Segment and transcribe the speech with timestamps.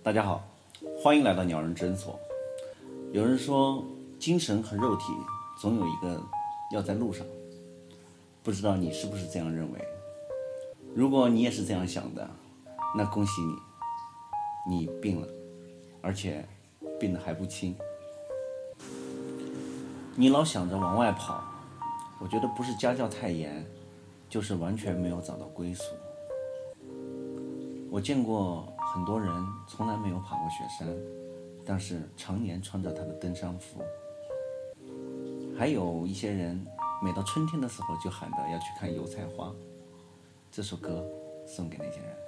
[0.00, 0.42] 大家好，
[1.02, 2.18] 欢迎来到鸟人诊所。
[3.12, 3.84] 有人说，
[4.18, 5.04] 精神和肉体
[5.60, 6.22] 总有一个
[6.72, 7.26] 要在路上，
[8.42, 9.78] 不知道你是不是这样认为？
[10.94, 12.30] 如果你也是这样想的，
[12.96, 13.42] 那恭喜
[14.66, 15.28] 你，你病了，
[16.00, 16.46] 而且
[16.98, 17.76] 病得还不轻。
[20.14, 21.42] 你老想着往外跑，
[22.20, 23.66] 我觉得不是家教太严，
[24.30, 25.84] 就是完全没有找到归宿。
[27.90, 29.30] 我见过很多人
[29.66, 30.88] 从来没有爬过雪山，
[31.64, 33.82] 但是常年穿着他的登山服。
[35.58, 36.66] 还有一些人
[37.02, 39.52] 每到春天的时候就喊着要去看油菜花。
[40.50, 41.04] 这首歌
[41.46, 42.27] 送给那些人。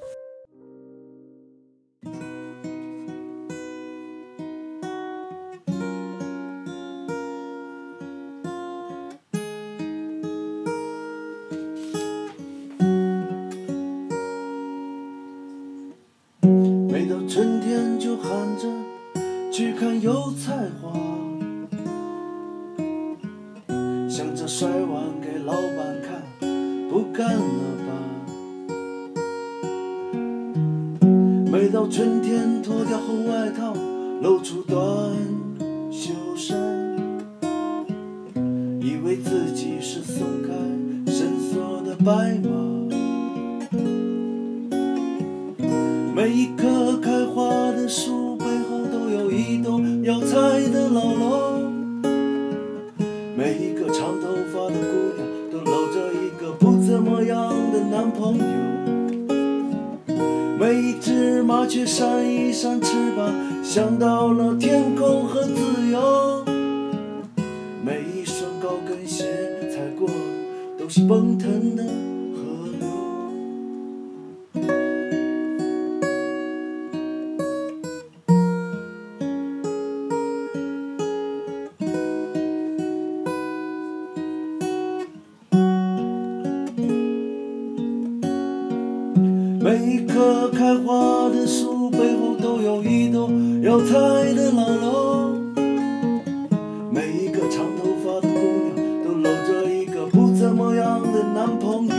[19.51, 20.93] 去看油菜花，
[24.09, 26.23] 想着摔碗给老板看，
[26.89, 27.41] 不干了
[27.87, 27.93] 吧。
[31.51, 33.75] 每到春天脱掉厚外套，
[34.23, 34.79] 露出短
[35.91, 36.57] 袖衫，
[38.81, 40.53] 以为自己是松开
[41.13, 42.49] 绳索的白马。
[46.15, 48.20] 每一棵开花的树
[49.31, 51.61] 一栋要拆的老楼，
[53.37, 58.45] 每一个长头发的姑娘都搂着一个不怎么样的男朋友，
[60.59, 65.55] 每一只麻雀扇一扇翅膀，想到了天空和自
[65.91, 66.45] 由，
[67.85, 69.25] 每一双高跟鞋
[69.71, 70.09] 踩过
[70.77, 72.10] 都是奔腾的。
[89.71, 93.95] 每一棵开花的树背后都有一栋要拆
[94.35, 95.31] 的老楼，
[96.91, 101.95] 每一个长头发的姑娘都搂着一个不怎么样的男朋友，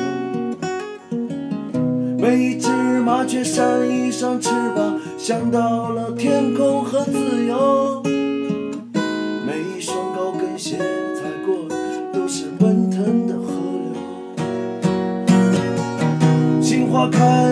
[2.20, 8.04] 每一只麻雀扇一扇翅膀，想到了天空和自由，
[9.48, 11.76] 每一双高跟鞋踩过的
[12.12, 13.54] 都是奔腾的河
[13.86, 13.94] 流。
[16.62, 17.51] 杏花开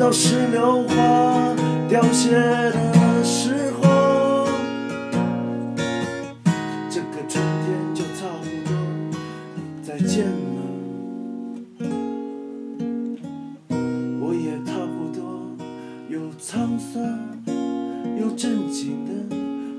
[0.00, 1.54] 到石榴花
[1.86, 4.46] 凋谢的时候，
[6.88, 8.72] 这个春天就差不多
[9.82, 10.30] 再见了。
[14.22, 15.20] 我也差不多
[16.08, 17.04] 又沧桑
[18.18, 19.12] 又正经的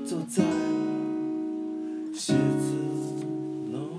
[0.06, 0.44] 坐在
[2.14, 2.76] 写字
[3.72, 3.98] 楼。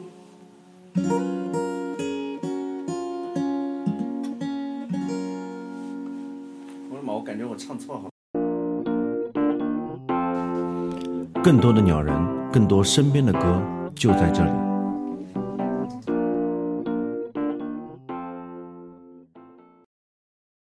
[7.55, 8.09] 唱错了。
[11.43, 12.15] 更多的鸟人，
[12.51, 13.61] 更多身边的歌，
[13.93, 14.62] 就在这里。